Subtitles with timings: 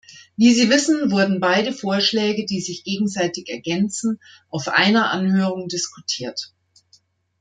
[0.35, 6.55] Wie Sie wissen, wurden beide Vorschläge, die sich gegenseitig ergänzen, auf einer Anhörung diskutiert.